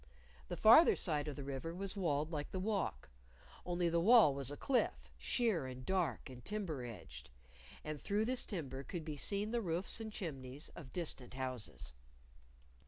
[0.47, 3.09] The farther side of the river was walled like the walk,
[3.67, 7.29] only the wall was a cliff, sheer and dark and timber edged.
[7.83, 11.93] And through this timber could be seen the roofs and chimneys of distant houses.